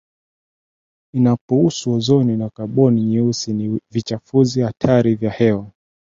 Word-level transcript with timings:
inapohusu 1.13 1.91
ozoni 1.93 2.37
na 2.37 2.49
kaboni 2.49 3.01
nyeusi 3.03 3.53
ni 3.53 3.79
vichafuzi 3.91 4.61
hatari 4.61 5.15
vya 5.15 5.31
hewa 5.31 5.71